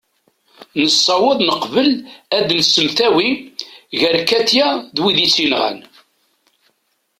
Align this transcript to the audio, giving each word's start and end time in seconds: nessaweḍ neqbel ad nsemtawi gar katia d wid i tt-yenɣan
nessaweḍ 0.81 1.39
neqbel 1.47 1.91
ad 2.37 2.47
nsemtawi 2.59 3.29
gar 3.99 4.15
katia 4.29 4.67
d 4.95 4.97
wid 5.01 5.17
i 5.25 5.27
tt-yenɣan 5.29 5.79